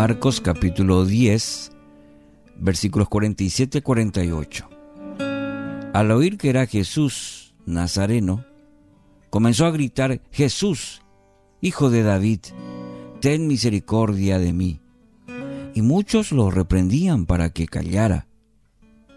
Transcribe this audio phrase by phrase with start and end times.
[0.00, 1.72] Marcos capítulo 10,
[2.54, 4.68] versículos 47 y 48.
[5.92, 8.44] Al oír que era Jesús Nazareno,
[9.28, 11.02] comenzó a gritar, Jesús,
[11.60, 12.38] hijo de David,
[13.20, 14.80] ten misericordia de mí.
[15.74, 18.28] Y muchos lo reprendían para que callara,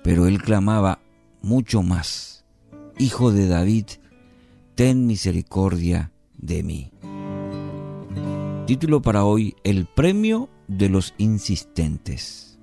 [0.03, 0.97] pero él clamaba
[1.43, 2.43] mucho más,
[2.97, 3.85] Hijo de David,
[4.73, 6.91] ten misericordia de mí.
[8.65, 12.57] Título para hoy, El premio de los insistentes.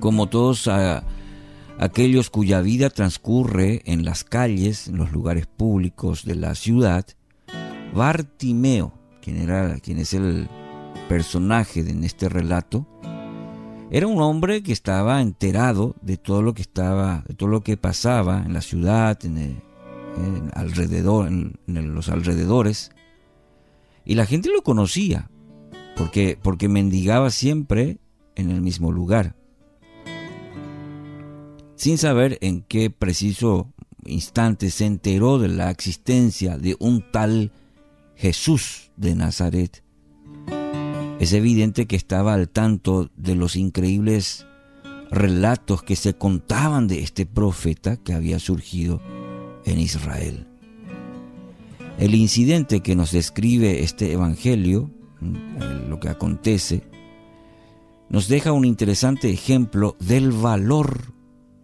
[0.00, 0.68] Como todos
[1.78, 7.06] aquellos cuya vida transcurre en las calles, en los lugares públicos de la ciudad,
[7.94, 8.92] Bartimeo,
[9.22, 10.48] quien, era, quien es el
[11.08, 12.86] personaje en este relato,
[13.90, 17.76] era un hombre que estaba enterado de todo lo que estaba, de todo lo que
[17.76, 19.62] pasaba en la ciudad, en,
[20.54, 22.90] alrededor, en, los alrededores,
[24.04, 25.30] y la gente lo conocía,
[25.96, 27.98] porque, porque mendigaba siempre
[28.34, 29.34] en el mismo lugar.
[31.74, 33.72] Sin saber en qué preciso
[34.04, 37.52] instante se enteró de la existencia de un tal
[38.14, 39.82] Jesús de Nazaret,
[41.18, 44.46] es evidente que estaba al tanto de los increíbles
[45.10, 49.00] relatos que se contaban de este profeta que había surgido
[49.64, 50.46] en Israel.
[51.98, 56.82] El incidente que nos describe este Evangelio, lo que acontece,
[58.08, 61.12] nos deja un interesante ejemplo del valor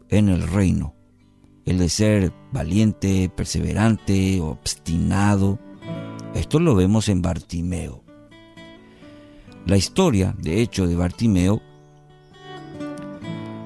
[0.09, 0.95] en el reino,
[1.65, 5.59] el de ser valiente, perseverante, obstinado.
[6.35, 8.03] Esto lo vemos en Bartimeo.
[9.67, 11.63] La historia, de hecho, de Bartimeo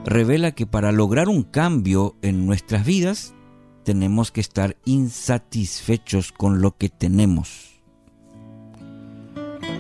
[0.05, 3.35] revela que para lograr un cambio en nuestras vidas
[3.83, 7.76] tenemos que estar insatisfechos con lo que tenemos.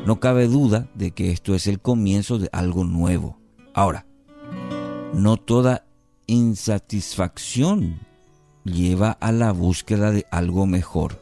[0.06, 3.40] No cabe duda de que esto es el comienzo de algo nuevo.
[3.74, 4.06] Ahora,
[5.12, 5.84] no toda
[6.28, 7.98] insatisfacción
[8.62, 11.20] lleva a la búsqueda de algo mejor.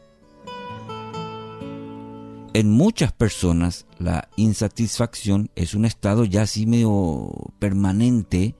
[2.52, 8.54] En muchas personas la insatisfacción es un estado ya así medio permanente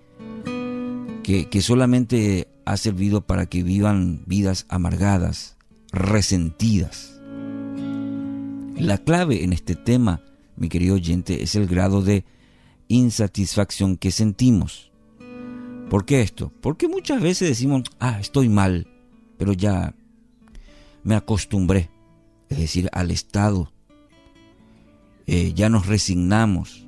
[1.23, 5.59] que, que solamente ha servido para que vivan vidas amargadas,
[5.93, 7.14] resentidas.
[8.77, 10.21] La clave en este tema,
[10.57, 12.25] mi querido oyente, es el grado de
[12.89, 14.91] insatisfacción que sentimos.
[15.89, 16.53] ¿Por qué esto?
[16.61, 18.89] Porque muchas veces decimos, ah, estoy mal,
[19.39, 19.95] pero ya
[21.05, 21.91] me acostumbré,
[22.49, 23.73] es decir, al estado
[25.27, 26.87] eh, ya nos resignamos,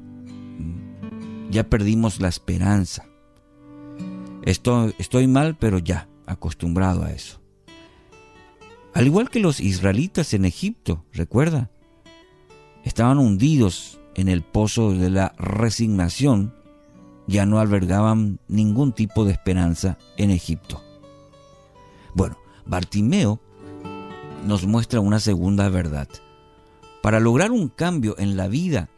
[1.51, 3.07] ya perdimos la esperanza.
[4.43, 7.41] Estoy, estoy mal, pero ya, acostumbrado a eso.
[8.93, 11.71] Al igual que los israelitas en Egipto, recuerda,
[12.87, 16.55] estaban hundidos en el pozo de la resignación,
[17.27, 20.81] ya no albergaban ningún tipo de esperanza en Egipto.
[22.15, 23.41] Bueno, Bartimeo
[24.47, 26.09] nos muestra una segunda verdad.
[27.03, 28.89] Para lograr un cambio en la vida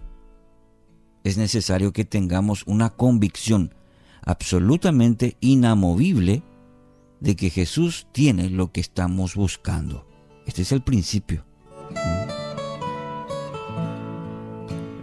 [1.24, 3.74] es necesario que tengamos una convicción
[4.22, 6.42] absolutamente inamovible
[7.20, 10.06] de que Jesús tiene lo que estamos buscando.
[10.44, 11.47] Este es el principio.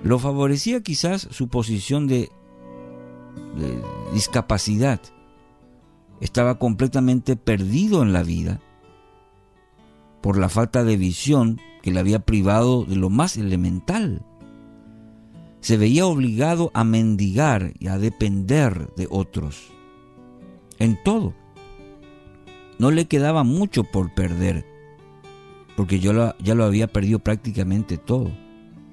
[0.05, 2.29] Lo favorecía quizás su posición de,
[4.13, 5.01] discapacidad.
[6.21, 8.61] Estaba completamente perdido en la vida
[10.21, 14.23] por la falta de visión que le había privado de lo más elemental.
[15.59, 19.71] Se veía obligado a mendigar y a depender de otros.
[20.77, 21.33] En todo.
[22.77, 24.67] No le quedaba mucho por perder,
[25.75, 28.31] porque yo ya lo había perdido prácticamente todo.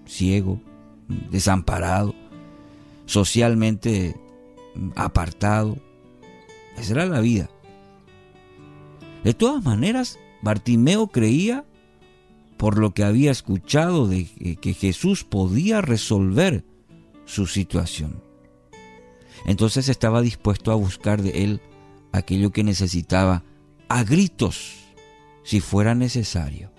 [0.06, 0.58] Ciego,
[1.30, 2.14] desamparado,
[3.06, 4.16] socialmente
[4.96, 5.76] apartado.
[6.76, 7.50] Esa era la vida.
[9.24, 11.64] De todas maneras, Bartimeo creía
[12.56, 14.26] por lo que había escuchado de
[14.60, 16.64] que Jesús podía resolver
[17.24, 18.22] su situación.
[19.46, 21.60] Entonces estaba dispuesto a buscar de él
[22.12, 23.42] aquello que necesitaba
[23.88, 24.74] a gritos,
[25.42, 26.70] si fuera necesario.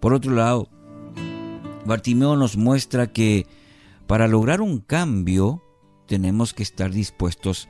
[0.00, 0.68] Por otro lado,
[1.84, 3.46] Bartimeo nos muestra que
[4.06, 5.62] para lograr un cambio
[6.06, 7.68] tenemos que estar dispuestos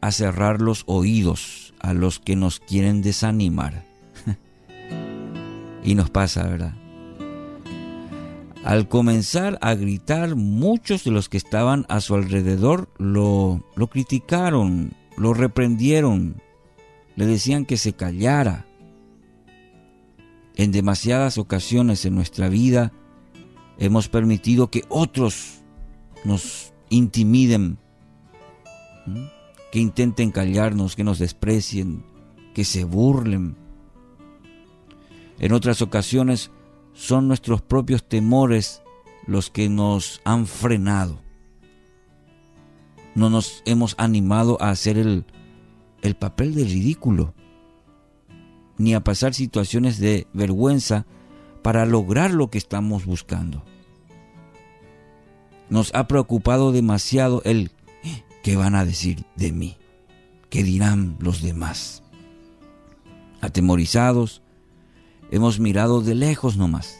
[0.00, 3.84] a cerrar los oídos a los que nos quieren desanimar.
[5.86, 6.74] Y nos pasa, ¿verdad?
[8.64, 14.94] Al comenzar a gritar, muchos de los que estaban a su alrededor lo, lo criticaron,
[15.18, 16.40] lo reprendieron,
[17.16, 18.64] le decían que se callara.
[20.56, 22.92] En demasiadas ocasiones en nuestra vida
[23.78, 25.62] hemos permitido que otros
[26.24, 27.78] nos intimiden,
[29.72, 32.04] que intenten callarnos, que nos desprecien,
[32.54, 33.56] que se burlen.
[35.38, 36.50] En otras ocasiones
[36.92, 38.82] son nuestros propios temores
[39.26, 41.20] los que nos han frenado.
[43.14, 45.24] No nos hemos animado a hacer el,
[46.02, 47.34] el papel de ridículo,
[48.76, 51.06] ni a pasar situaciones de vergüenza
[51.64, 53.64] para lograr lo que estamos buscando.
[55.70, 57.72] Nos ha preocupado demasiado el
[58.42, 59.78] ¿qué van a decir de mí?
[60.50, 62.02] ¿Qué dirán los demás?
[63.40, 64.42] Atemorizados,
[65.30, 66.98] hemos mirado de lejos nomás,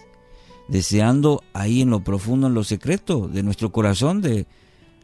[0.69, 4.46] deseando ahí en lo profundo, en lo secreto de nuestro corazón, de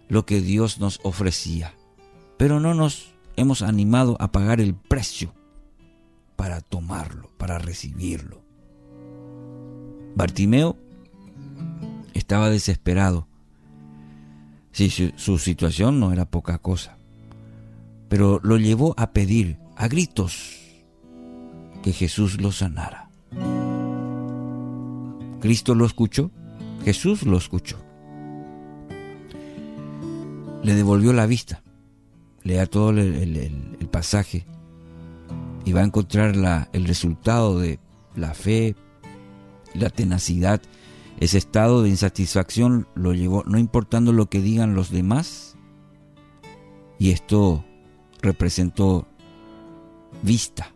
[0.08, 1.74] lo que Dios nos ofrecía.
[2.38, 5.34] Pero no nos hemos animado a pagar el precio
[6.34, 8.49] para tomarlo, para recibirlo.
[10.14, 10.76] Bartimeo
[12.14, 13.26] estaba desesperado.
[14.72, 16.96] Sí, su, situación no era poca cosa,
[18.08, 20.58] pero lo llevó a pedir a gritos
[21.82, 23.10] que Jesús lo sanara.
[25.40, 26.30] Cristo lo escuchó,
[26.84, 27.78] Jesús lo escuchó.
[30.62, 31.62] Le devolvió la vista.
[32.42, 34.46] Lea todo el pasaje
[35.64, 37.78] y va a encontrar la, el resultado de
[38.16, 38.74] la fe,
[39.74, 40.60] la tenacidad.
[41.18, 45.56] Ese estado de insatisfacción lo llevó, no importando lo que digan los demás,
[46.98, 47.64] y esto
[48.22, 49.06] representó
[50.22, 50.72] vista,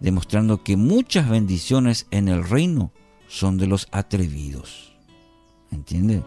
[0.00, 2.92] demostrando que muchas bendiciones en el reino
[3.28, 4.96] son de los atrevidos,
[5.70, 6.22] ¿entiende?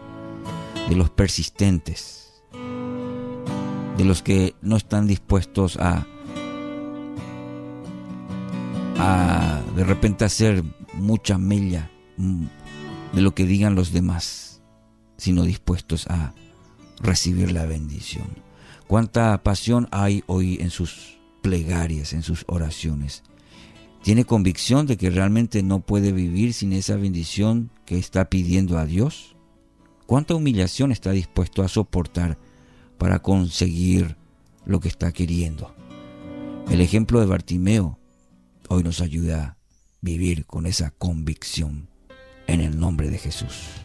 [0.88, 2.42] De los persistentes,
[3.96, 6.06] de los que no están dispuestos a
[9.76, 10.62] de repente hacer
[10.98, 12.46] mucha mella mm,
[13.14, 14.62] de lo que digan los demás,
[15.16, 16.34] sino dispuestos a
[17.00, 18.26] recibir la bendición.
[18.86, 23.22] Cuánta pasión hay hoy en sus plegarias, en sus oraciones.
[24.02, 28.84] ¿Tiene convicción de que realmente no puede vivir sin esa bendición que está pidiendo a
[28.84, 29.34] Dios?
[30.06, 32.38] ¿Cuánta humillación está dispuesto a soportar
[32.98, 34.16] para conseguir
[34.66, 35.74] lo que está queriendo?
[36.70, 37.98] El ejemplo de Bartimeo
[38.68, 39.53] hoy nos ayuda
[40.04, 41.88] vivir con esa convicción
[42.46, 43.83] en el nombre de Jesús.